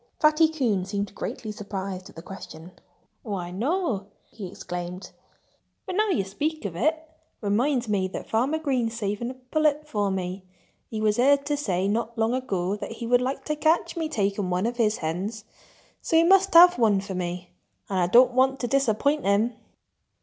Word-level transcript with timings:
Fatty 0.19 0.47
Coon 0.49 0.83
seemed 0.83 1.13
greatly 1.13 1.51
surprised 1.51 2.09
at 2.09 2.15
the 2.15 2.23
question. 2.23 2.71
"Why—no!" 3.21 4.07
he 4.31 4.47
exclaimed. 4.47 5.11
"But 5.85 5.93
now 5.95 6.07
that 6.07 6.15
you 6.15 6.23
speak 6.23 6.65
of 6.65 6.75
it, 6.75 6.95
it 6.95 7.07
reminds 7.39 7.87
me 7.87 8.07
that 8.07 8.27
Farmer 8.27 8.57
Green's 8.57 8.97
saving 8.97 9.29
a 9.29 9.35
pullet 9.35 9.87
for 9.87 10.09
me. 10.09 10.43
He 10.89 10.99
was 11.01 11.17
heard 11.17 11.45
to 11.45 11.55
say 11.55 11.87
not 11.87 12.17
long 12.17 12.33
ago 12.33 12.75
that 12.77 12.93
he 12.93 13.05
would 13.05 13.21
like 13.21 13.45
to 13.45 13.55
catch 13.55 13.95
me 13.95 14.09
taking 14.09 14.49
one 14.49 14.65
of 14.65 14.77
his 14.77 14.97
hens. 14.97 15.45
So 16.01 16.17
he 16.17 16.23
must 16.23 16.51
have 16.55 16.79
one 16.79 16.99
for 16.99 17.13
me. 17.13 17.51
And 17.87 17.99
I 17.99 18.07
don't 18.07 18.33
want 18.33 18.59
to 18.61 18.67
disappoint 18.67 19.23
him." 19.23 19.53